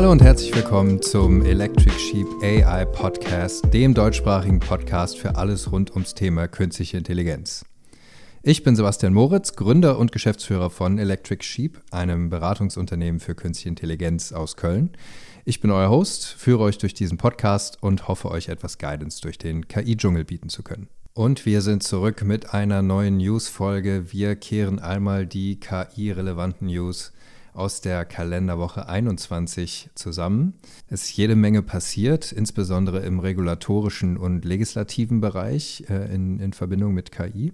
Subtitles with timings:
[0.00, 5.90] Hallo und herzlich willkommen zum Electric Sheep AI Podcast, dem deutschsprachigen Podcast für alles rund
[5.90, 7.66] ums Thema künstliche Intelligenz.
[8.42, 14.32] Ich bin Sebastian Moritz, Gründer und Geschäftsführer von Electric Sheep, einem Beratungsunternehmen für künstliche Intelligenz
[14.32, 14.88] aus Köln.
[15.44, 19.36] Ich bin euer Host, führe euch durch diesen Podcast und hoffe euch etwas Guidance durch
[19.36, 20.88] den KI-Dschungel bieten zu können.
[21.12, 24.10] Und wir sind zurück mit einer neuen News-Folge.
[24.12, 27.12] Wir kehren einmal die KI-relevanten News
[27.52, 30.54] aus der Kalenderwoche 21 zusammen.
[30.88, 36.94] Es ist jede Menge passiert, insbesondere im regulatorischen und legislativen Bereich äh, in, in Verbindung
[36.94, 37.52] mit KI.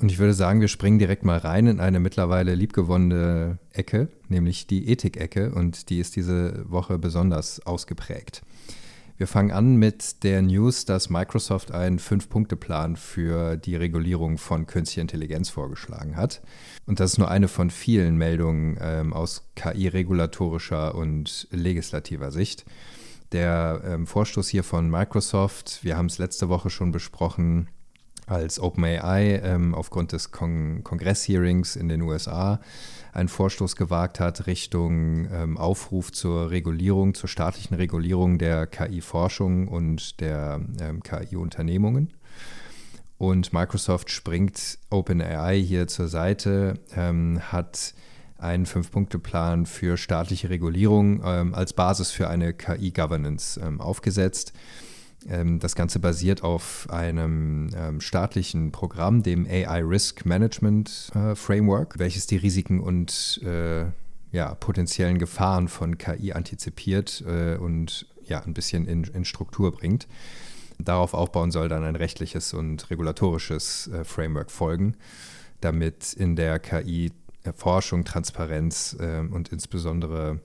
[0.00, 4.66] Und ich würde sagen, wir springen direkt mal rein in eine mittlerweile liebgewonnene Ecke, nämlich
[4.68, 5.52] die Ethik-Ecke.
[5.52, 8.42] Und die ist diese Woche besonders ausgeprägt.
[9.18, 15.00] Wir fangen an mit der News, dass Microsoft einen Fünf-Punkte-Plan für die Regulierung von künstlicher
[15.00, 16.40] Intelligenz vorgeschlagen hat.
[16.86, 22.64] Und das ist nur eine von vielen Meldungen ähm, aus KI-regulatorischer und legislativer Sicht.
[23.32, 27.68] Der ähm, Vorstoß hier von Microsoft, wir haben es letzte Woche schon besprochen,
[28.28, 32.60] als OpenAI ähm, aufgrund des Kon Kongress-Hearings in den USA
[33.12, 40.20] einen Vorstoß gewagt hat Richtung ähm, Aufruf zur Regulierung, zur staatlichen Regulierung der KI-Forschung und
[40.20, 42.12] der ähm, KI-Unternehmungen.
[43.16, 47.94] Und Microsoft springt OpenAI hier zur Seite, ähm, hat
[48.38, 54.52] einen Fünf-Punkte-Plan für staatliche Regulierung ähm, als Basis für eine KI-Governance ähm, aufgesetzt.
[55.26, 61.98] Ähm, das Ganze basiert auf einem ähm, staatlichen Programm, dem AI Risk Management äh, Framework,
[61.98, 63.86] welches die Risiken und äh,
[64.30, 70.06] ja, potenziellen Gefahren von KI antizipiert äh, und ja, ein bisschen in, in, Struktur bringt.
[70.78, 74.94] Darauf aufbauen soll dann ein rechtliches und regulatorisches Framework folgen,
[75.60, 80.40] damit in der KI-Forschung Transparenz äh, und insbesondere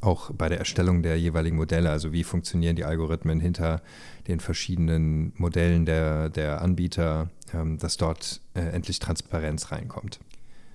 [0.00, 3.82] auch bei der Erstellung der jeweiligen Modelle, also wie funktionieren die Algorithmen hinter
[4.26, 10.20] den verschiedenen Modellen der, der Anbieter, ähm, dass dort äh, endlich Transparenz reinkommt.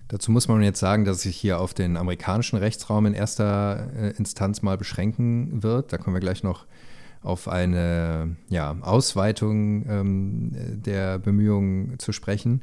[0.09, 4.09] Dazu muss man jetzt sagen, dass sich hier auf den amerikanischen Rechtsraum in erster äh,
[4.17, 5.93] Instanz mal beschränken wird.
[5.93, 6.65] Da kommen wir gleich noch
[7.21, 12.61] auf eine ja, Ausweitung ähm, der Bemühungen zu sprechen.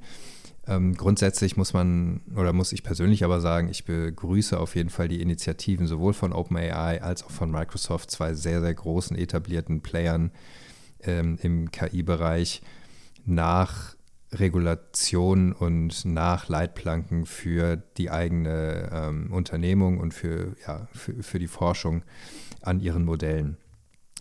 [0.71, 5.09] Ähm, grundsätzlich muss man oder muss ich persönlich aber sagen, ich begrüße auf jeden Fall
[5.09, 10.31] die Initiativen sowohl von OpenAI als auch von Microsoft, zwei sehr, sehr großen etablierten Playern
[11.03, 12.63] ähm, im KI-Bereich,
[13.27, 13.97] nach
[14.33, 21.49] Regulation und nach Leitplanken für die eigene ähm, Unternehmung und für, ja, für, für die
[21.49, 22.05] Forschung
[22.63, 23.57] an ihren Modellen.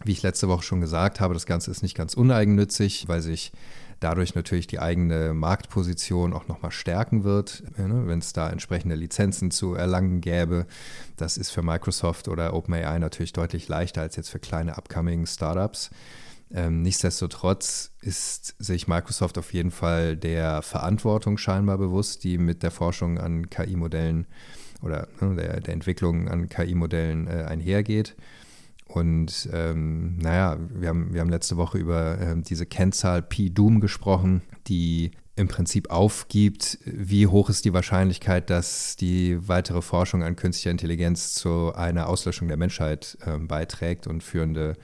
[0.04, 3.52] Wie ich letzte Woche schon gesagt habe, das Ganze ist nicht ganz uneigennützig, weil sich
[4.00, 9.52] dadurch natürlich die eigene Marktposition auch nochmal stärken wird, ne, wenn es da entsprechende Lizenzen
[9.52, 10.66] zu erlangen gäbe.
[11.18, 15.90] Das ist für Microsoft oder OpenAI natürlich deutlich leichter als jetzt für kleine upcoming Startups.
[16.52, 22.72] Ähm, nichtsdestotrotz ist sich Microsoft auf jeden Fall der Verantwortung scheinbar bewusst, die mit der
[22.72, 24.26] Forschung an KI-Modellen
[24.82, 28.16] oder ne, der, der, Entwicklung an KI-Modellen äh, einhergeht.
[28.90, 34.42] Und ähm, naja, wir haben, wir haben letzte Woche über äh, diese Kennzahl P-Doom gesprochen,
[34.68, 40.72] die im Prinzip aufgibt, wie hoch ist die Wahrscheinlichkeit, dass die weitere Forschung an künstlicher
[40.72, 44.76] Intelligenz zu einer Auslöschung der Menschheit äh, beiträgt und führende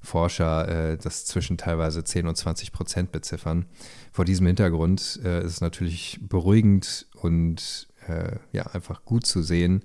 [0.00, 3.66] Forscher äh, das zwischen teilweise 10 und 20 Prozent beziffern.
[4.12, 9.84] Vor diesem Hintergrund äh, ist es natürlich beruhigend und äh, ja, einfach gut zu sehen,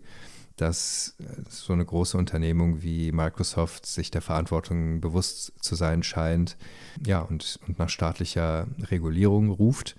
[0.57, 6.57] dass äh, so eine große Unternehmung wie Microsoft sich der Verantwortung bewusst zu sein scheint,
[7.05, 9.95] ja, und, und nach staatlicher Regulierung ruft.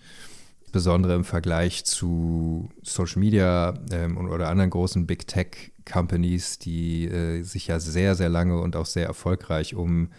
[0.63, 7.43] Insbesondere im Vergleich zu Social Media ähm, oder anderen großen Big Tech Companies, die äh,
[7.43, 10.11] sich ja sehr, sehr lange und auch sehr erfolgreich um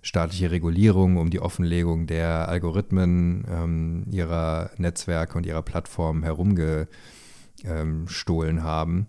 [0.00, 6.88] staatliche Regulierung, um die Offenlegung der Algorithmen ähm, ihrer Netzwerke und ihrer Plattformen herumgestohlen
[7.66, 9.08] ähm, haben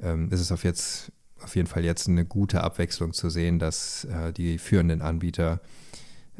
[0.00, 1.12] ähm, ist es auf, jetzt,
[1.42, 5.60] auf jeden Fall jetzt eine gute Abwechslung zu sehen, dass äh, die führenden Anbieter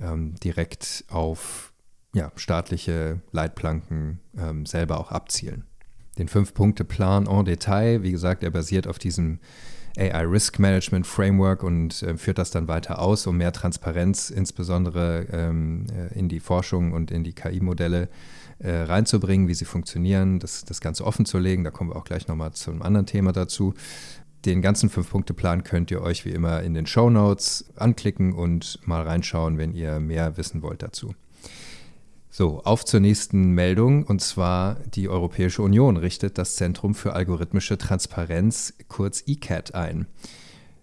[0.00, 1.73] ähm, direkt auf
[2.14, 5.64] ja, staatliche Leitplanken ähm, selber auch abzielen.
[6.19, 9.38] Den Fünf-Punkte-Plan en Detail, wie gesagt, er basiert auf diesem
[9.99, 15.26] AI Risk Management Framework und äh, führt das dann weiter aus, um mehr Transparenz insbesondere
[15.31, 18.09] ähm, äh, in die Forschung und in die KI-Modelle
[18.58, 21.64] äh, reinzubringen, wie sie funktionieren, das, das Ganze offen zu legen.
[21.64, 23.75] Da kommen wir auch gleich nochmal zu einem anderen Thema dazu.
[24.44, 29.03] Den ganzen Fünf-Punkte-Plan könnt ihr euch wie immer in den Show Notes anklicken und mal
[29.03, 31.14] reinschauen, wenn ihr mehr wissen wollt dazu.
[32.31, 37.79] So, auf zur nächsten Meldung und zwar die Europäische Union richtet das Zentrum für algorithmische
[37.79, 40.06] Transparenz, kurz ECAT, ein.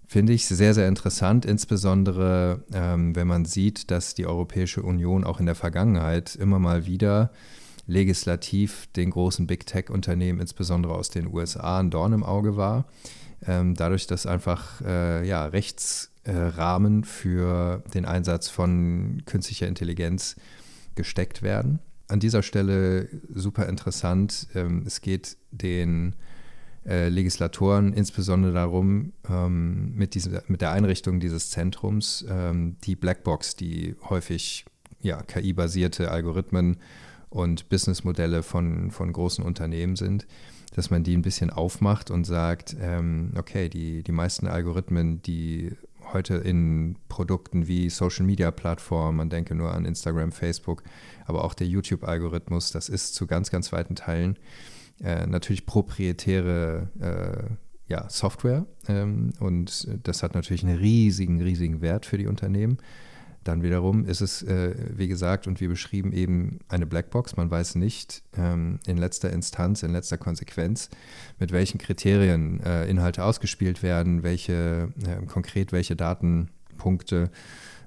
[0.07, 5.39] Finde ich sehr, sehr interessant, insbesondere ähm, wenn man sieht, dass die Europäische Union auch
[5.39, 7.31] in der Vergangenheit immer mal wieder
[7.85, 12.85] legislativ den großen Big Tech-Unternehmen, insbesondere aus den USA, ein Dorn im Auge war.
[13.45, 20.37] Ähm, dadurch, dass einfach äh, ja, Rechtsrahmen äh, für den Einsatz von künstlicher Intelligenz
[20.95, 21.79] gesteckt werden.
[22.07, 24.47] An dieser Stelle super interessant.
[24.55, 26.15] Ähm, es geht den
[26.85, 32.25] äh, Legislatoren insbesondere darum, ähm, mit, dieser, mit der Einrichtung dieses Zentrums
[32.85, 34.65] die Blackbox, die häufig
[35.01, 36.77] ja, KI-basierte Algorithmen
[37.33, 40.27] und Businessmodelle von, von großen Unternehmen sind,
[40.75, 45.71] dass man die ein bisschen aufmacht und sagt, ähm, okay, die, die meisten Algorithmen, die
[46.11, 50.83] heute in Produkten wie Social Media Plattformen, man denke nur an Instagram, Facebook,
[51.25, 54.37] aber auch der YouTube-Algorithmus, das ist zu ganz, ganz weiten Teilen
[55.03, 62.05] äh, natürlich proprietäre äh, ja, Software ähm, und das hat natürlich einen riesigen, riesigen Wert
[62.05, 62.77] für die Unternehmen.
[63.43, 67.35] Dann wiederum ist es, äh, wie gesagt und wie beschrieben, eben eine Blackbox.
[67.35, 70.89] Man weiß nicht ähm, in letzter Instanz, in letzter Konsequenz,
[71.39, 77.31] mit welchen Kriterien äh, Inhalte ausgespielt werden, welche äh, konkret welche Datenpunkte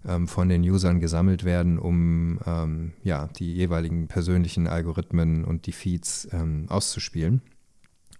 [0.06, 5.72] ähm, von den Usern gesammelt werden, um ähm, ja, die jeweiligen persönlichen Algorithmen und die
[5.72, 7.40] Feeds ähm, auszuspielen.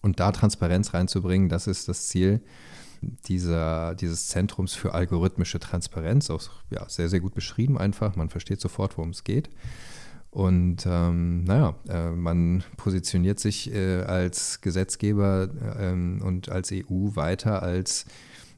[0.03, 2.41] Und da Transparenz reinzubringen, das ist das Ziel
[3.27, 8.17] dieser, dieses Zentrums für algorithmische Transparenz, auch ja, sehr, sehr gut beschrieben einfach.
[8.17, 9.51] Man versteht sofort, worum es geht.
[10.31, 15.49] Und ähm, naja, äh, man positioniert sich äh, als Gesetzgeber
[15.79, 18.05] äh, und als EU weiter als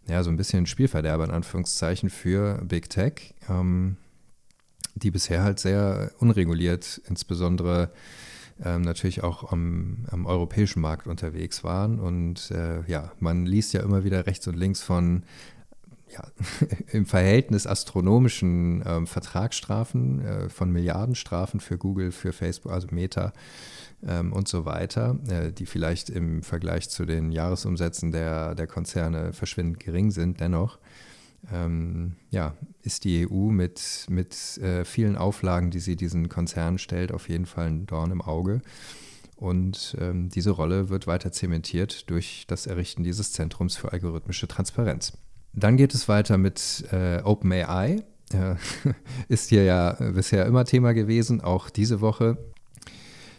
[0.08, 3.96] ja, so ein bisschen Spielverderber in Anführungszeichen für Big Tech, ähm,
[4.94, 7.90] die bisher halt sehr unreguliert, insbesondere
[8.64, 11.98] ähm, natürlich auch am, am, europäischen Markt unterwegs waren.
[11.98, 15.22] Und äh, ja, man liest ja immer wieder rechts und links von
[16.10, 16.24] ja,
[16.92, 23.32] im Verhältnis astronomischen ähm, Vertragsstrafen, äh, von Milliardenstrafen für Google, für Facebook, also Meta
[24.06, 29.32] ähm, und so weiter, äh, die vielleicht im Vergleich zu den Jahresumsätzen der, der Konzerne
[29.32, 30.40] verschwindend gering sind.
[30.40, 30.78] Dennoch
[31.52, 37.12] ähm, ja, ist die EU mit, mit äh, vielen Auflagen, die sie diesen Konzernen stellt,
[37.12, 38.60] auf jeden Fall ein Dorn im Auge.
[39.36, 45.12] Und ähm, diese Rolle wird weiter zementiert durch das Errichten dieses Zentrums für algorithmische Transparenz.
[45.52, 48.02] Dann geht es weiter mit äh, OpenAI.
[48.32, 48.56] Äh,
[49.28, 52.36] ist hier ja bisher immer Thema gewesen, auch diese Woche.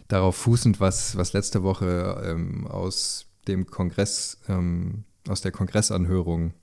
[0.07, 6.53] Darauf fußend, was, was letzte Woche ähm, aus dem Kongress, ähm, aus der Kongressanhörung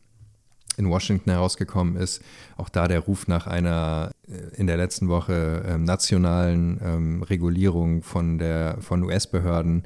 [0.76, 2.23] in Washington herausgekommen ist.
[2.56, 8.02] Auch da der Ruf nach einer äh, in der letzten Woche ähm, nationalen ähm, Regulierung
[8.02, 8.40] von,
[8.81, 9.84] von US-Behörden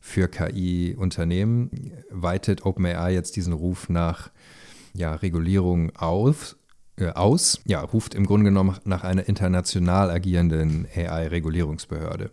[0.00, 1.70] für KI-Unternehmen
[2.10, 4.30] weitet OpenAI jetzt diesen Ruf nach
[4.94, 6.56] ja, Regulierung auf,
[6.96, 12.30] äh, aus, ja, ruft im Grunde genommen nach einer international agierenden AI-Regulierungsbehörde.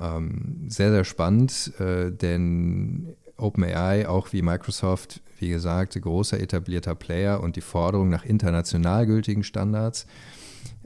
[0.00, 7.40] Ähm, sehr, sehr spannend, äh, denn OpenAI, auch wie Microsoft, wie gesagt, großer etablierter Player
[7.40, 10.06] und die Forderung nach international gültigen Standards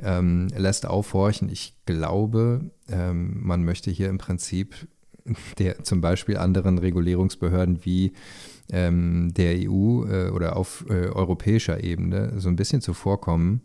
[0.02, 1.48] ähm, lässt aufhorchen.
[1.48, 4.88] Ich glaube, ähm, man möchte hier im Prinzip
[5.58, 8.12] der, zum Beispiel anderen Regulierungsbehörden wie
[8.70, 13.60] ähm, der EU äh, oder auf äh, europäischer Ebene so ein bisschen zuvorkommen,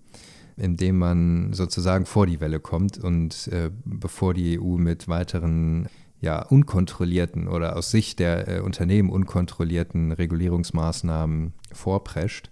[0.57, 5.87] indem man sozusagen vor die Welle kommt und äh, bevor die EU mit weiteren
[6.21, 12.51] ja, unkontrollierten oder aus Sicht der äh, Unternehmen unkontrollierten Regulierungsmaßnahmen vorprescht,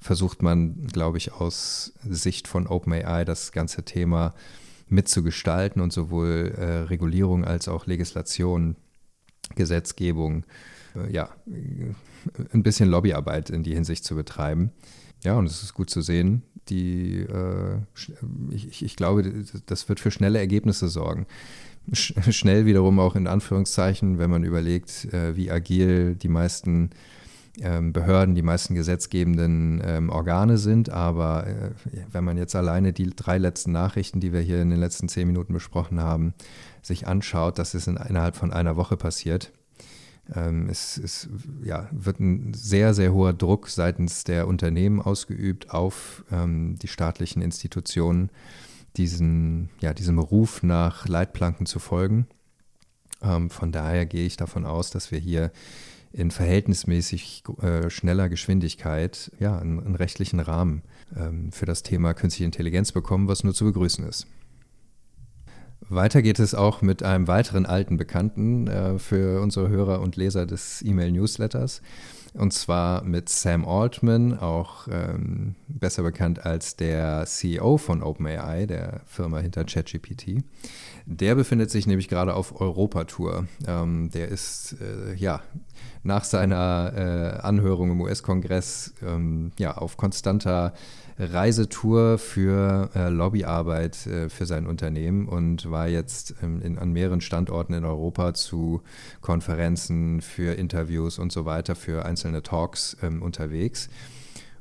[0.00, 4.34] versucht man, glaube ich, aus Sicht von OpenAI das ganze Thema
[4.88, 8.76] mitzugestalten und sowohl äh, Regulierung als auch Legislation,
[9.54, 10.44] Gesetzgebung
[10.94, 11.28] äh, ja,
[12.52, 14.72] ein bisschen Lobbyarbeit in die Hinsicht zu betreiben.
[15.24, 17.78] Ja, und es ist gut zu sehen, die, äh,
[18.50, 21.26] ich, ich, glaube, das wird für schnelle Ergebnisse sorgen.
[21.92, 26.90] Sch schnell wiederum auch in Anführungszeichen, wenn man überlegt, äh, wie agil die meisten
[27.60, 30.90] ähm, Behörden, die meisten gesetzgebenden ähm, Organe sind.
[30.90, 31.70] Aber äh,
[32.12, 35.26] wenn man jetzt alleine die drei letzten Nachrichten, die wir hier in den letzten zehn
[35.26, 36.34] Minuten besprochen haben,
[36.82, 39.52] sich anschaut, das ist in, innerhalb von einer Woche passiert
[40.34, 41.28] ähm, es, es
[41.64, 47.42] ja, wird ein sehr, sehr hoher Druck seitens der Unternehmen ausgeübt auf ähm, die staatlichen
[47.42, 48.30] Institutionen,
[48.98, 52.26] diesen, ja, diesem Ruf nach Leitplanken zu folgen.
[53.22, 55.50] Ähm, von daher gehe ich davon aus, dass wir hier
[56.12, 60.82] in verhältnismäßig äh, schneller Geschwindigkeit ja, einen, einen rechtlichen Rahmen
[61.16, 64.26] ähm, für das Thema künstliche Intelligenz bekommen, was nur zu begrüßen ist.
[65.90, 70.44] Weiter geht es auch mit einem weiteren alten Bekannten äh, für unsere Hörer und Leser
[70.44, 71.82] des E-Mail-Newsletters.
[72.38, 79.00] Und zwar mit Sam Altman, auch ähm, besser bekannt als der CEO von OpenAI, der
[79.06, 80.44] Firma hinter ChatGPT.
[81.04, 83.48] Der befindet sich nämlich gerade auf Europatour.
[83.66, 85.42] Ähm, der ist äh, ja
[86.04, 90.74] nach seiner äh, Anhörung im US-Kongress ähm, ja auf konstanter
[91.18, 97.20] Reisetour für äh, Lobbyarbeit äh, für sein Unternehmen und war jetzt ähm, in, an mehreren
[97.20, 98.82] Standorten in Europa zu
[99.20, 103.88] Konferenzen, für Interviews und so weiter, für einzelne Talks ähm, unterwegs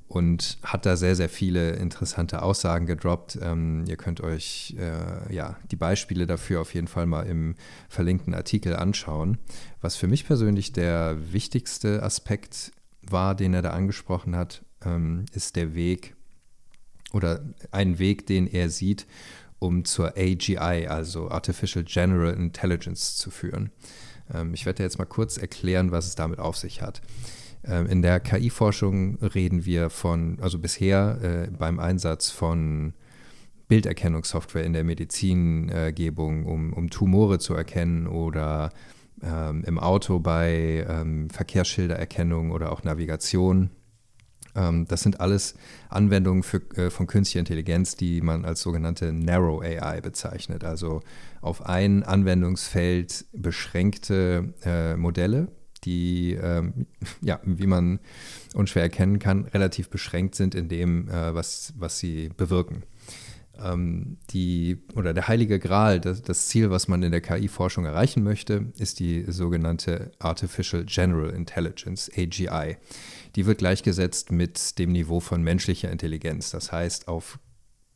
[0.08, 3.38] und hat da sehr, sehr viele interessante Aussagen gedroppt.
[3.42, 7.56] Ähm, ihr könnt euch äh, ja, die Beispiele dafür auf jeden Fall mal im
[7.90, 9.38] verlinkten Artikel anschauen.
[9.82, 12.72] Was für mich persönlich der wichtigste Aspekt
[13.02, 16.17] war, den er da angesprochen hat, ähm, ist der Weg
[17.14, 19.06] oder ein Weg, den er sieht,
[19.60, 23.72] um zur AGI, also Artificial General Intelligence, zu führen.
[24.34, 27.02] Ähm, ich werde jetzt mal kurz erklären, was es damit auf sich hat.
[27.64, 32.94] Ähm, in der KI-Forschung reden wir von, also bisher äh, beim Einsatz von
[33.68, 38.72] Bilderkennungssoftware in der Medizingebung, um, um Tumore zu erkennen oder
[39.22, 43.72] ähm, im Auto bei ähm, Verkehrsschildererkennung oder auch Navigation
[44.88, 45.56] das sind alles
[45.90, 51.02] Anwendungen für, äh, von künstlicher Intelligenz, die man als sogenannte Narrow AI bezeichnet, also
[51.42, 55.50] auf ein Anwendungsfeld beschränkte äh, Modelle,
[55.84, 56.88] die, ähm,
[57.22, 58.00] ja, wie man
[58.56, 62.84] unschwer erkennen kann, relativ beschränkt sind in dem, äh, was, was sie bewirken
[63.64, 68.24] ähm, die oder der heilige Gral, das, das, Ziel, was man in der KI-Forschung erreichen
[68.24, 72.78] möchte, ist die sogenannte Artificial General Intelligence, AGI.
[73.38, 76.50] Die wird gleichgesetzt mit dem Niveau von menschlicher Intelligenz.
[76.50, 77.38] Das heißt, auf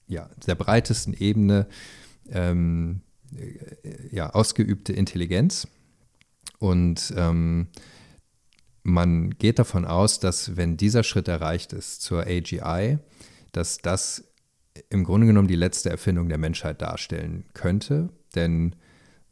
[0.08, 1.66] ja, der breitesten Ebene
[2.30, 3.02] ähm,
[3.36, 5.68] äh, ja, ausgeübte Intelligenz.
[6.60, 7.70] Und ähm,
[8.84, 13.00] man geht davon aus, dass wenn dieser Schritt erreicht ist zur AGI,
[13.52, 14.32] dass das
[14.90, 18.10] im Grunde genommen die letzte Erfindung der Menschheit darstellen könnte.
[18.36, 18.76] Denn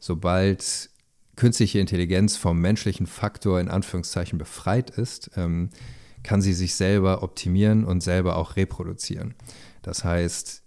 [0.00, 0.90] sobald
[1.36, 5.70] künstliche Intelligenz vom menschlichen Faktor in Anführungszeichen befreit ist, ähm,
[6.22, 9.34] kann sie sich selber optimieren und selber auch reproduzieren.
[9.82, 10.62] Das heißt,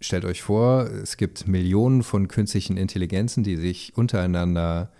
[0.00, 4.90] stellt euch vor, es gibt Millionen von künstlichen Intelligenzen, die sich untereinander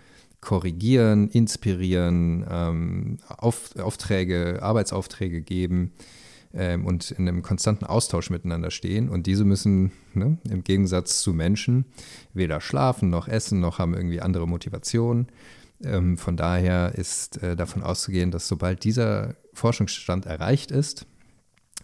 [0.41, 5.91] korrigieren, inspirieren, ähm, Auf, Aufträge, Arbeitsaufträge geben
[6.53, 9.09] ähm, und in einem konstanten Austausch miteinander stehen.
[9.09, 11.85] Und diese müssen ne, im Gegensatz zu Menschen
[12.33, 15.27] weder schlafen noch essen noch haben irgendwie andere Motivationen.
[15.83, 21.05] Ähm, von daher ist äh, davon auszugehen, dass sobald dieser Forschungsstand erreicht ist,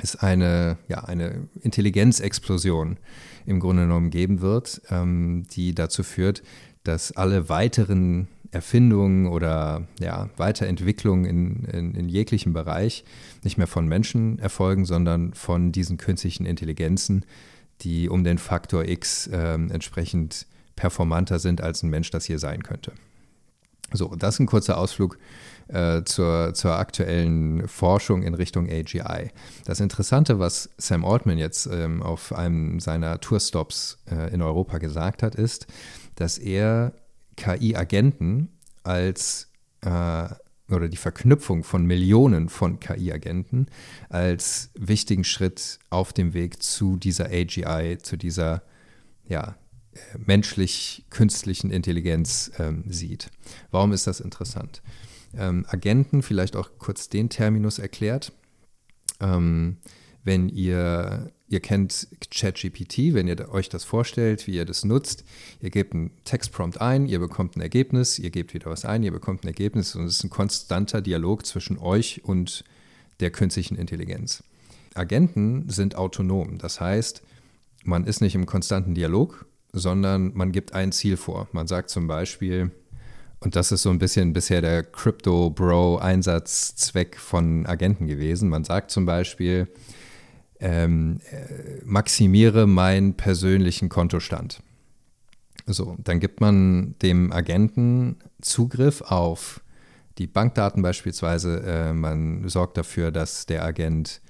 [0.02, 2.98] es eine, ja, eine Intelligenzexplosion
[3.46, 6.44] im Grunde genommen geben wird, ähm, die dazu führt,
[6.84, 13.04] dass alle weiteren Erfindungen oder ja, Weiterentwicklungen in, in, in jeglichem Bereich
[13.44, 17.26] nicht mehr von Menschen erfolgen, sondern von diesen künstlichen Intelligenzen,
[17.82, 22.64] die um den Faktor X äh, entsprechend performanter sind, als ein Mensch das hier sein
[22.64, 22.94] könnte.
[23.94, 25.18] So, das ist ein kurzer Ausflug
[25.68, 29.32] äh, zur, zur aktuellen Forschung in Richtung AGI.
[29.66, 35.24] Das Interessante, was Sam Altman jetzt ähm, auf einem seiner Tourstops äh, in Europa gesagt
[35.24, 35.68] hat, ist,
[36.16, 36.94] dass er
[37.38, 38.50] KI-Agenten
[38.84, 39.52] als
[39.82, 40.28] äh,
[40.68, 43.68] oder die Verknüpfung von Millionen von KI-Agenten
[44.10, 48.64] als wichtigen Schritt auf dem Weg zu dieser AGI, zu dieser
[49.28, 49.56] ja,
[50.26, 53.30] menschlich-künstlichen Intelligenz ähm, sieht.
[53.72, 54.82] Warum ist das interessant?
[55.38, 58.32] Ähm, Agenten, vielleicht auch kurz den Terminus erklärt.
[59.20, 59.78] Ähm,
[60.24, 65.24] wenn ihr, ihr kennt ChatGPT, wenn ihr euch das vorstellt, wie ihr das nutzt,
[65.62, 69.12] ihr gebt einen Textprompt ein, ihr bekommt ein Ergebnis, ihr gebt wieder was ein, ihr
[69.12, 72.64] bekommt ein Ergebnis und es ist ein konstanter Dialog zwischen euch und
[73.20, 74.44] der künstlichen Intelligenz.
[74.96, 77.22] Agenten sind autonom, das heißt,
[77.84, 81.48] man ist nicht im konstanten Dialog, sondern man gibt ein Ziel vor.
[81.52, 82.72] Man sagt zum Beispiel,
[83.40, 88.50] und das ist so ein bisschen bisher der Crypto-Bro-Einsatzzweck von Agenten gewesen.
[88.50, 89.68] Man sagt zum Beispiel,
[90.60, 94.64] ähm, äh, maximiere meinen persönlichen Kontostand.
[95.68, 99.62] So, dann gibt man dem Agenten Zugriff auf
[100.18, 101.64] die Bankdaten beispielsweise.
[101.64, 104.22] Äh, man sorgt dafür, dass der Agent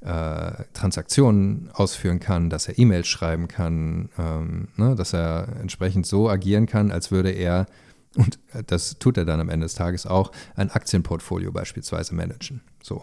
[0.00, 6.28] äh, Transaktionen ausführen kann, dass er E-Mails schreiben kann, ähm, ne, dass er entsprechend so
[6.28, 7.66] agieren kann, als würde er,
[8.16, 12.62] und das tut er dann am Ende des Tages auch, ein Aktienportfolio beispielsweise managen.
[12.82, 13.02] So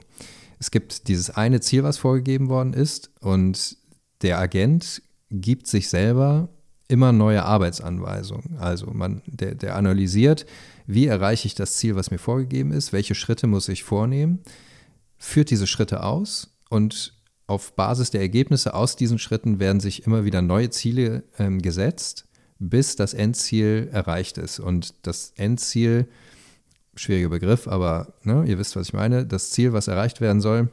[0.63, 3.75] es gibt dieses eine Ziel, was vorgegeben worden ist, und
[4.21, 6.47] der Agent gibt sich selber
[6.87, 8.57] immer neue Arbeitsanweisungen.
[8.59, 10.45] Also man, der, der analysiert,
[10.87, 14.39] wie erreiche ich das Ziel, was mir vorgegeben ist, welche Schritte muss ich vornehmen,
[15.17, 17.13] führt diese Schritte aus und
[17.45, 22.25] auf Basis der Ergebnisse aus diesen Schritten werden sich immer wieder neue Ziele ähm, gesetzt,
[22.57, 24.59] bis das Endziel erreicht ist.
[24.59, 26.07] Und das Endziel,
[26.95, 30.69] schwieriger Begriff, aber ne, ihr wisst, was ich meine, das Ziel, was erreicht werden soll,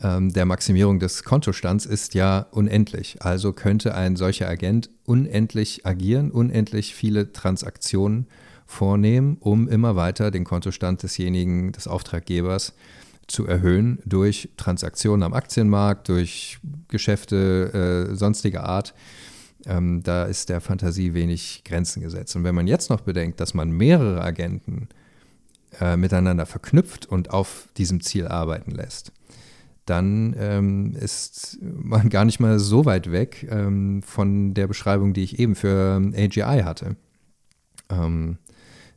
[0.00, 3.16] ähm, der Maximierung des Kontostands ist ja unendlich.
[3.20, 8.28] Also könnte ein solcher Agent unendlich agieren, unendlich viele Transaktionen
[8.66, 12.74] vornehmen, um immer weiter den Kontostand desjenigen, des Auftraggebers
[13.26, 18.94] zu erhöhen durch Transaktionen am Aktienmarkt, durch Geschäfte äh, sonstiger Art.
[19.66, 22.34] Ähm, da ist der Fantasie wenig Grenzen gesetzt.
[22.36, 24.88] Und wenn man jetzt noch bedenkt, dass man mehrere Agenten
[25.80, 29.12] äh, miteinander verknüpft und auf diesem Ziel arbeiten lässt,
[29.86, 35.24] dann ähm, ist man gar nicht mal so weit weg ähm, von der Beschreibung, die
[35.24, 36.96] ich eben für ähm, AGI hatte.
[37.88, 38.38] Ähm,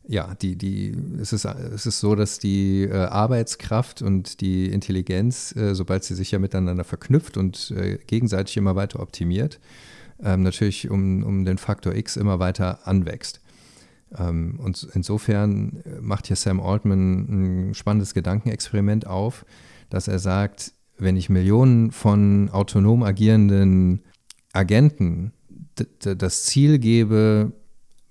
[0.07, 5.55] ja, die, die, es, ist, es ist so, dass die äh, Arbeitskraft und die Intelligenz,
[5.55, 9.59] äh, sobald sie sich ja miteinander verknüpft und äh, gegenseitig immer weiter optimiert,
[10.23, 13.41] ähm, natürlich um, um den Faktor X immer weiter anwächst.
[14.17, 19.45] Ähm, und insofern macht hier Sam Altman ein spannendes Gedankenexperiment auf,
[19.89, 24.03] dass er sagt, wenn ich Millionen von autonom agierenden
[24.53, 25.33] Agenten
[25.99, 27.51] das Ziel gebe,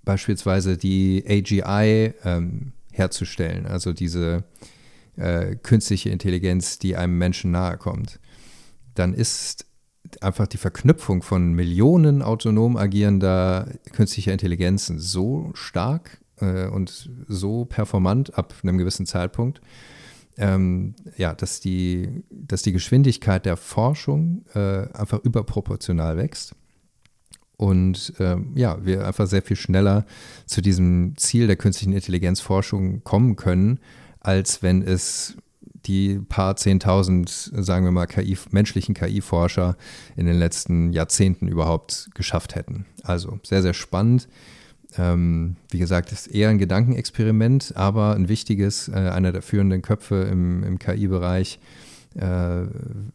[0.05, 4.45] beispielsweise die AGI ähm, herzustellen, also diese
[5.17, 8.21] äh, künstliche Intelligenz, die einem Menschen nahe kommt,
[8.95, 9.67] dann ist
[10.21, 18.37] einfach die Verknüpfung von Millionen autonom agierender künstlicher Intelligenzen so stark äh, und so performant
[18.37, 19.61] ab einem gewissen Zeitpunkt,
[20.37, 26.55] ähm, ja, dass die, dass die Geschwindigkeit der Forschung äh, einfach überproportional wächst.
[27.57, 30.05] Und äh, ja, wir einfach sehr viel schneller
[30.47, 33.79] zu diesem Ziel der künstlichen Intelligenzforschung kommen können,
[34.21, 35.37] als wenn es
[35.87, 39.77] die paar Zehntausend, sagen wir mal, KI, menschlichen KI-Forscher
[40.17, 42.87] in den letzten Jahrzehnten überhaupt geschafft hätten.
[43.03, 44.29] Also sehr, sehr spannend.
[44.97, 50.23] Ähm, wie gesagt, ist eher ein Gedankenexperiment, aber ein wichtiges, äh, einer der führenden Köpfe
[50.31, 51.59] im, im KI-Bereich.
[52.17, 52.67] Äh,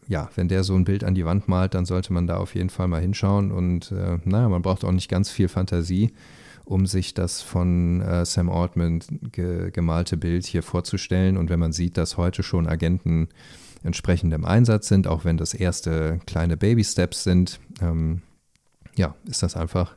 [0.07, 2.55] ja, wenn der so ein Bild an die Wand malt, dann sollte man da auf
[2.55, 3.51] jeden Fall mal hinschauen.
[3.51, 6.11] Und äh, naja, man braucht auch nicht ganz viel Fantasie,
[6.65, 8.99] um sich das von äh, Sam Altman
[9.31, 11.37] ge gemalte Bild hier vorzustellen.
[11.37, 13.29] Und wenn man sieht, dass heute schon Agenten
[13.83, 18.21] entsprechend im Einsatz sind, auch wenn das erste kleine Baby-Steps sind, ähm,
[18.95, 19.95] ja, ist das einfach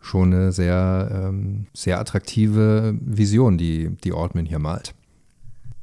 [0.00, 4.94] schon eine sehr, ähm, sehr attraktive Vision, die, die Ortman hier malt.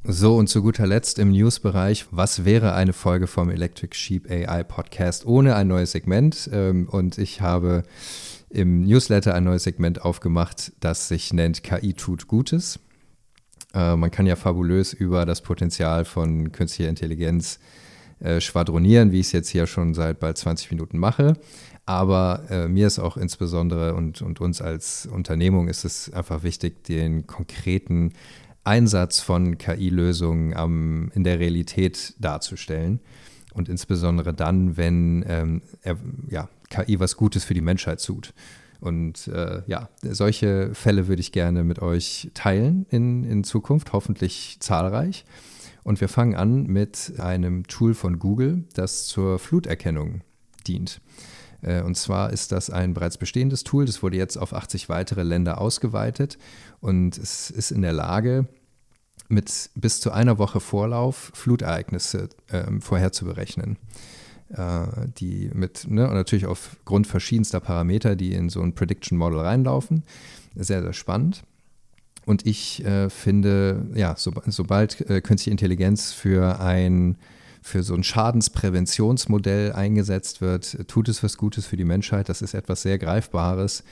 [0.06, 4.62] So, und zu guter Letzt im News-Bereich, was wäre eine Folge vom Electric Sheep AI
[4.62, 6.50] Podcast ohne ein neues Segment?
[6.52, 7.84] Ähm, und ich habe
[8.50, 12.80] im Newsletter ein neues Segment aufgemacht, das sich nennt KI tut Gutes.
[13.72, 17.58] Äh, man kann ja fabulös über das Potenzial von künstlicher Intelligenz
[18.20, 21.38] äh, schwadronieren, wie ich es jetzt hier schon seit bald 20 Minuten mache.
[21.86, 26.84] Aber äh, mir ist auch insbesondere und, und uns als Unternehmung ist es einfach wichtig,
[26.84, 28.12] den konkreten
[28.64, 33.00] Einsatz von KI-Lösungen in der Realität darzustellen.
[33.52, 35.96] Und insbesondere dann, wenn ähm, er,
[36.28, 38.34] ja, KI was Gutes für die Menschheit tut.
[38.80, 44.58] Und äh, ja, solche Fälle würde ich gerne mit euch teilen in, in Zukunft, hoffentlich
[44.60, 45.24] zahlreich.
[45.84, 50.22] Und wir fangen an mit einem Tool von Google, das zur Fluterkennung
[50.66, 51.00] dient.
[51.64, 55.22] Äh, und zwar ist das ein bereits bestehendes Tool, das wurde jetzt auf 80 weitere
[55.22, 56.38] Länder ausgeweitet
[56.80, 58.46] und es ist in der Lage,
[59.28, 63.78] mit bis zu einer Woche Vorlauf Flutereignisse äh, vorherzuberechnen.
[64.50, 69.40] Äh, die mit, ne, und natürlich aufgrund verschiedenster Parameter, die in so ein Prediction Model
[69.40, 70.04] reinlaufen.
[70.54, 71.42] Sehr, sehr spannend.
[72.26, 77.16] Und ich äh, finde, ja, so, sobald äh, künstliche Intelligenz für ein
[77.64, 82.28] für so ein Schadenspräventionsmodell eingesetzt wird, tut es was Gutes für die Menschheit.
[82.28, 83.84] Das ist etwas sehr Greifbares,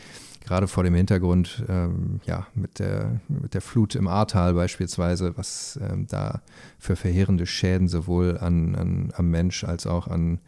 [0.44, 5.80] gerade vor dem Hintergrund ähm, ja, mit, der, mit der Flut im Ahrtal beispielsweise, was
[5.82, 6.42] ähm, da
[6.78, 10.40] für verheerende Schäden sowohl an, an, am Mensch als auch an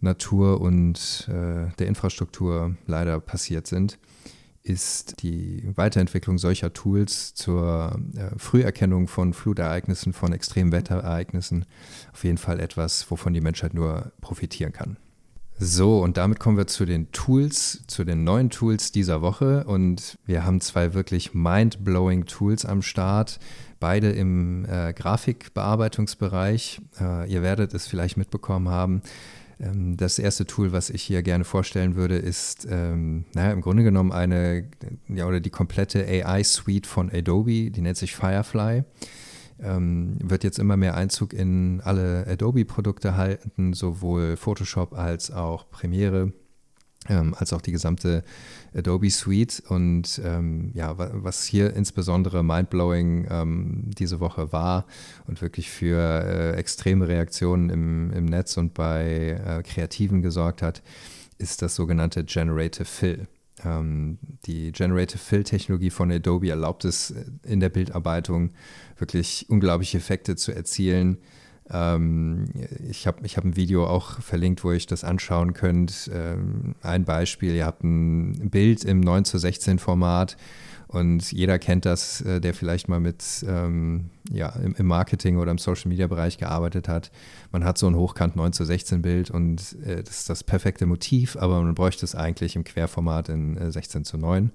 [0.00, 3.96] Natur und äh, der Infrastruktur leider passiert sind
[4.68, 11.64] ist die Weiterentwicklung solcher Tools zur äh, Früherkennung von Flutereignissen, von Extremwetterereignissen
[12.12, 14.96] auf jeden Fall etwas, wovon die Menschheit nur profitieren kann.
[15.58, 19.64] So, und damit kommen wir zu den Tools, zu den neuen Tools dieser Woche.
[19.64, 23.38] Und wir haben zwei wirklich mind-blowing Tools am Start,
[23.80, 26.82] beide im äh, Grafikbearbeitungsbereich.
[27.00, 29.00] Äh, ihr werdet es vielleicht mitbekommen haben.
[29.60, 33.82] Ähm, das erste Tool, was ich hier gerne vorstellen würde, ist ähm, naja, im Grunde
[33.82, 34.68] genommen eine,
[35.08, 38.84] ja, oder die komplette AI-Suite von Adobe, die nennt sich Firefly.
[39.58, 46.32] Ähm, wird jetzt immer mehr Einzug in alle Adobe-Produkte halten, sowohl Photoshop als auch Premiere
[47.08, 48.24] ähm, als auch die gesamte
[48.74, 49.62] Adobe Suite.
[49.68, 54.86] Und ähm, ja, was hier insbesondere mindblowing ähm, diese Woche war
[55.26, 60.82] und wirklich für äh, extreme Reaktionen im, im Netz und bei äh, Kreativen gesorgt hat,
[61.38, 63.28] ist das sogenannte Generative Fill.
[63.64, 68.50] Ähm, die Generative Fill-Technologie von Adobe erlaubt es äh, in der Bildarbeitung
[68.98, 71.18] wirklich unglaubliche Effekte zu erzielen
[71.70, 72.48] ähm,
[72.88, 76.10] ich habe ich hab ein Video auch verlinkt, wo ihr das anschauen könnt.
[76.12, 80.36] Ähm, ein Beispiel, ihr habt ein Bild im 9 zu 16 Format
[80.88, 85.50] und jeder kennt das, äh, der vielleicht mal mit ähm, ja, im, im, Marketing oder
[85.50, 87.10] im Social Media Bereich gearbeitet hat.
[87.50, 90.86] Man hat so ein Hochkant 9 zu 16 Bild und äh, das ist das perfekte
[90.86, 94.52] Motiv, aber man bräuchte es eigentlich im Querformat in äh, 16 zu 9.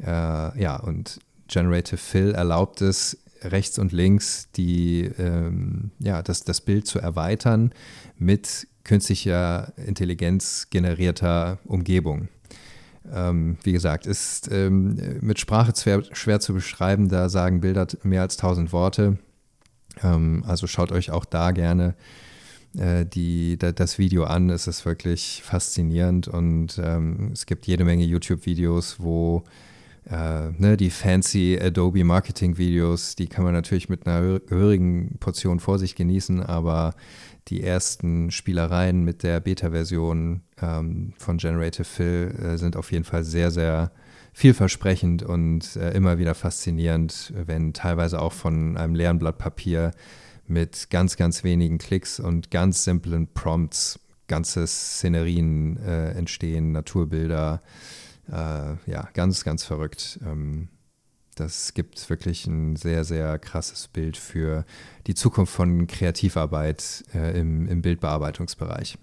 [0.00, 6.60] Äh, ja, und Generative Fill erlaubt es, rechts und links die, ähm, ja, das, das
[6.60, 7.72] Bild zu erweitern
[8.18, 12.28] mit künstlicher Intelligenz generierter Umgebung.
[13.12, 18.22] Ähm, wie gesagt, ist ähm, mit Sprache schwer, schwer, zu beschreiben, da sagen Bilder mehr
[18.22, 19.18] als tausend Worte.
[20.02, 21.94] Ähm, also schaut euch auch da gerne
[22.76, 24.50] äh, die, da, das Video an.
[24.50, 29.44] Es ist wirklich faszinierend und ähm, es gibt jede Menge YouTube-Videos, wo
[30.10, 35.60] äh, ne, die fancy Adobe Marketing Videos, die kann man natürlich mit einer gehörigen Portion
[35.60, 36.94] Vorsicht genießen, aber
[37.48, 43.24] die ersten Spielereien mit der Beta-Version ähm, von Generative Fill äh, sind auf jeden Fall
[43.24, 43.92] sehr, sehr
[44.32, 49.92] vielversprechend und äh, immer wieder faszinierend, wenn teilweise auch von einem leeren Blatt Papier
[50.46, 57.62] mit ganz, ganz wenigen Klicks und ganz simplen Prompts ganze Szenerien äh, entstehen, Naturbilder,
[58.28, 60.18] äh, ja, ganz, ganz verrückt.
[60.24, 60.68] Ähm,
[61.36, 64.64] das gibt wirklich ein sehr, sehr krasses Bild für
[65.06, 68.96] die Zukunft von Kreativarbeit äh, im, im Bildbearbeitungsbereich.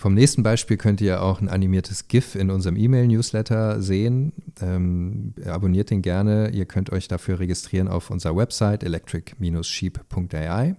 [0.00, 4.32] Vom nächsten Beispiel könnt ihr auch ein animiertes GIF in unserem E-Mail-Newsletter sehen.
[4.62, 6.48] Ähm, abonniert den gerne.
[6.52, 10.74] Ihr könnt euch dafür registrieren auf unserer Website electric-sheep.ai.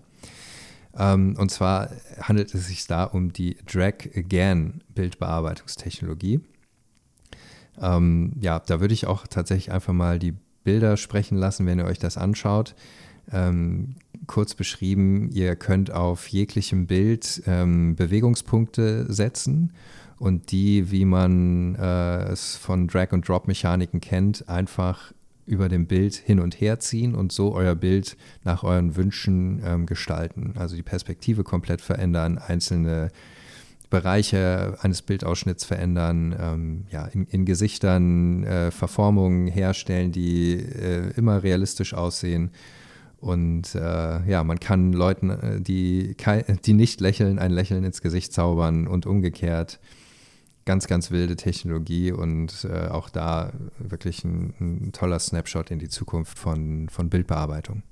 [0.98, 6.40] Ähm, und zwar handelt es sich da um die Drag Again Bildbearbeitungstechnologie.
[7.80, 11.86] Ähm, ja, da würde ich auch tatsächlich einfach mal die Bilder sprechen lassen, wenn ihr
[11.86, 12.76] euch das anschaut.
[13.32, 13.96] Ähm,
[14.28, 19.72] kurz beschrieben, ihr könnt auf jeglichem Bild ähm, Bewegungspunkte setzen
[20.20, 25.14] und die, wie man äh, es von Drag-and-Drop-Mechaniken kennt, einfach
[25.46, 29.86] über dem Bild hin und her ziehen und so euer Bild nach euren Wünschen ähm,
[29.86, 30.54] gestalten.
[30.58, 33.12] Also die Perspektive komplett verändern, einzelne
[33.92, 41.44] Bereiche eines Bildausschnitts verändern, ähm, ja, in, in Gesichtern äh, Verformungen herstellen, die äh, immer
[41.44, 42.50] realistisch aussehen.
[43.20, 46.16] Und äh, ja, man kann Leuten, äh, die,
[46.66, 49.80] die nicht lächeln, ein Lächeln ins Gesicht zaubern und umgekehrt.
[50.66, 55.90] Ganz, ganz wilde Technologie und äh, auch da wirklich ein, ein toller Snapshot in die
[55.90, 57.84] Zukunft von, von Bildbearbeitung.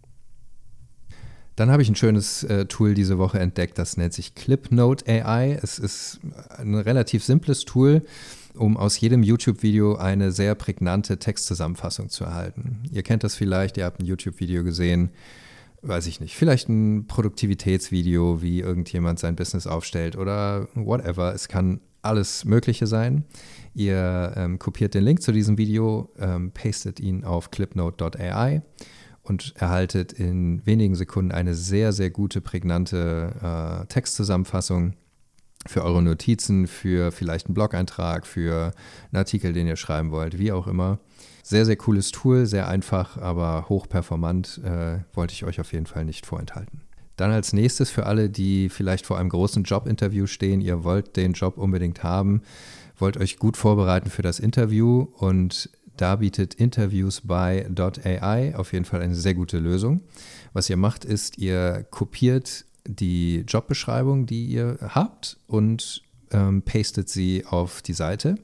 [1.59, 5.59] Dann habe ich ein schönes äh, Tool diese Woche entdeckt, das nennt sich ClipNote AI.
[5.61, 6.21] Es ist
[6.57, 8.01] ein relativ simples Tool,
[8.55, 12.83] um aus jedem YouTube-Video eine sehr prägnante Textzusammenfassung zu erhalten.
[12.93, 15.09] Ihr kennt das vielleicht, ihr habt ein YouTube-Video gesehen,
[15.81, 21.33] weiß ich nicht, vielleicht ein Produktivitätsvideo, wie irgendjemand sein Business aufstellt oder whatever.
[21.33, 23.25] Es kann alles Mögliche sein.
[23.73, 28.61] Ihr ähm, kopiert den Link zu diesem Video, ähm, pastet ihn auf clipnote.ai
[29.29, 34.93] und erhaltet in wenigen Sekunden eine sehr, sehr gute, prägnante äh, Textzusammenfassung
[35.67, 38.71] für eure Notizen, für vielleicht einen Blog-Eintrag, für
[39.11, 40.99] einen Artikel, den ihr schreiben wollt, wie auch immer.
[41.43, 46.05] Sehr, sehr cooles Tool, sehr einfach, aber hochperformant, äh, wollte ich euch auf jeden Fall
[46.05, 46.81] nicht vorenthalten.
[47.15, 51.33] Dann als nächstes für alle, die vielleicht vor einem großen Jobinterview stehen, ihr wollt den
[51.33, 52.41] Job unbedingt haben,
[52.97, 58.85] wollt euch gut vorbereiten für das Interview und da bietet Interviews by .ai auf jeden
[58.85, 60.01] Fall eine sehr gute Lösung.
[60.53, 67.45] Was ihr macht, ist, ihr kopiert die Jobbeschreibung, die ihr habt und ähm, pastet sie
[67.45, 68.35] auf die Seite.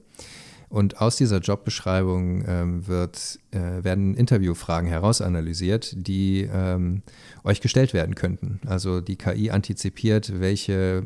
[0.68, 7.04] Und aus dieser Jobbeschreibung ähm, wird, äh, werden Interviewfragen herausanalysiert, die ähm,
[7.46, 8.60] euch gestellt werden könnten.
[8.66, 11.04] Also die KI antizipiert, welche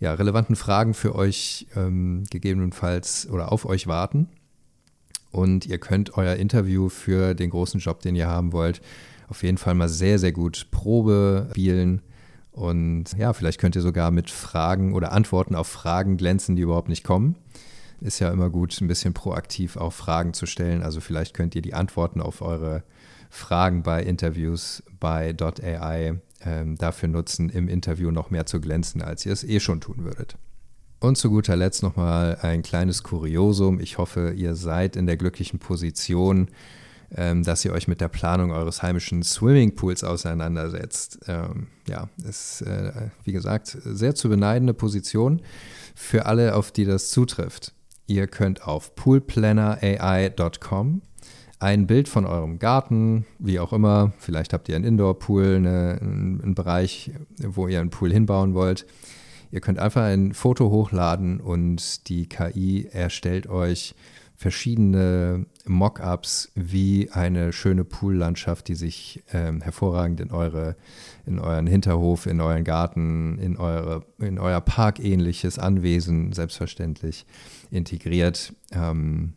[0.00, 4.28] ja, relevanten Fragen für euch ähm, gegebenenfalls oder auf euch warten
[5.34, 8.80] und ihr könnt euer Interview für den großen Job, den ihr haben wollt,
[9.28, 12.02] auf jeden Fall mal sehr, sehr gut Probe spielen
[12.52, 16.88] Und ja, vielleicht könnt ihr sogar mit Fragen oder Antworten auf Fragen glänzen, die überhaupt
[16.88, 17.34] nicht kommen.
[18.00, 20.82] Ist ja immer gut, ein bisschen proaktiv auch Fragen zu stellen.
[20.82, 22.84] Also vielleicht könnt ihr die Antworten auf eure
[23.28, 29.26] Fragen bei Interviews bei .ai ähm, dafür nutzen, im Interview noch mehr zu glänzen, als
[29.26, 30.36] ihr es eh schon tun würdet.
[31.04, 33.78] Und zu guter Letzt nochmal ein kleines Kuriosum.
[33.78, 36.48] Ich hoffe, ihr seid in der glücklichen Position,
[37.14, 41.18] ähm, dass ihr euch mit der Planung eures heimischen Swimmingpools auseinandersetzt.
[41.28, 45.42] Ähm, ja, ist, äh, wie gesagt, sehr zu beneidende Position
[45.94, 47.74] für alle, auf die das zutrifft.
[48.06, 51.02] Ihr könnt auf poolplannerai.com
[51.58, 56.54] ein Bild von eurem Garten, wie auch immer, vielleicht habt ihr einen Indoor-Pool, eine, einen
[56.54, 57.10] Bereich,
[57.42, 58.86] wo ihr einen Pool hinbauen wollt.
[59.54, 63.94] Ihr könnt einfach ein Foto hochladen und die KI erstellt euch
[64.34, 70.74] verschiedene Mockups wie eine schöne Poollandschaft, die sich ähm, hervorragend in eure,
[71.24, 77.24] in euren Hinterhof, in euren Garten, in eure, in euer parkähnliches Anwesen selbstverständlich
[77.70, 78.54] integriert.
[78.72, 79.34] Ähm,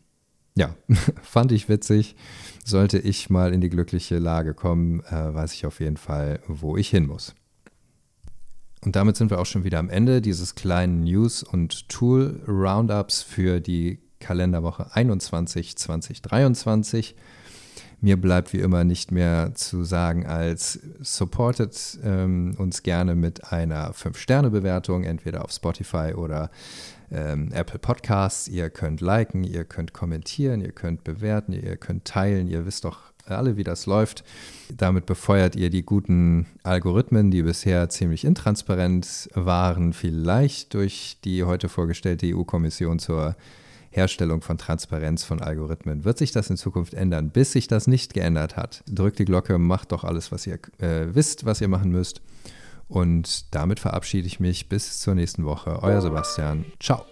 [0.56, 0.74] ja,
[1.22, 2.16] fand ich witzig.
[2.64, 6.76] Sollte ich mal in die glückliche Lage kommen, äh, weiß ich auf jeden Fall, wo
[6.76, 7.36] ich hin muss.
[8.84, 13.60] Und damit sind wir auch schon wieder am Ende dieses kleinen News- und Tool-Roundups für
[13.60, 17.14] die Kalenderwoche 21 2023.
[18.00, 23.92] Mir bleibt wie immer nicht mehr zu sagen, als supportet ähm, uns gerne mit einer
[23.92, 26.50] 5-Sterne-Bewertung, entweder auf Spotify oder
[27.10, 28.46] ähm, Apple Podcasts.
[28.46, 32.46] Ihr könnt liken, ihr könnt kommentieren, ihr könnt bewerten, ihr könnt teilen.
[32.46, 32.98] Ihr wisst doch
[33.30, 34.24] alle, wie das läuft.
[34.74, 41.68] Damit befeuert ihr die guten Algorithmen, die bisher ziemlich intransparent waren, vielleicht durch die heute
[41.68, 43.36] vorgestellte EU-Kommission zur
[43.90, 46.04] Herstellung von Transparenz von Algorithmen.
[46.04, 47.30] Wird sich das in Zukunft ändern?
[47.30, 51.14] Bis sich das nicht geändert hat, drückt die Glocke, macht doch alles, was ihr äh,
[51.14, 52.20] wisst, was ihr machen müsst.
[52.88, 55.82] Und damit verabschiede ich mich bis zur nächsten Woche.
[55.82, 56.64] Euer Sebastian.
[56.80, 57.04] Ciao.